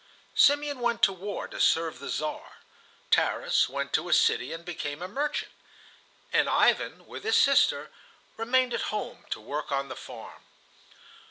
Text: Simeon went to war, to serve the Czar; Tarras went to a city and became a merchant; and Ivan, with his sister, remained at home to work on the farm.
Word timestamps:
Simeon 0.33 0.79
went 0.79 1.03
to 1.03 1.13
war, 1.13 1.47
to 1.47 1.59
serve 1.61 1.99
the 1.99 2.09
Czar; 2.09 2.57
Tarras 3.11 3.69
went 3.69 3.93
to 3.93 4.09
a 4.09 4.13
city 4.13 4.51
and 4.51 4.65
became 4.65 4.99
a 4.99 5.07
merchant; 5.07 5.51
and 6.33 6.49
Ivan, 6.49 7.05
with 7.05 7.23
his 7.23 7.37
sister, 7.37 7.91
remained 8.35 8.73
at 8.73 8.89
home 8.89 9.25
to 9.29 9.39
work 9.39 9.71
on 9.71 9.89
the 9.89 9.95
farm. 9.95 10.43